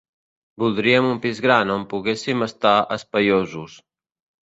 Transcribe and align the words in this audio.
Voldríem 0.63 1.09
un 1.09 1.19
pis 1.27 1.43
gran, 1.47 1.75
on 1.75 1.85
poguéssim 1.93 2.49
estar 2.49 2.75
espaiosos. 3.01 3.81